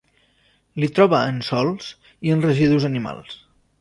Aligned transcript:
L'hi 0.83 0.87
troba 0.99 1.19
en 1.33 1.37
sòls 1.49 1.91
i 2.29 2.33
en 2.37 2.43
residus 2.47 2.89
animals. 2.93 3.37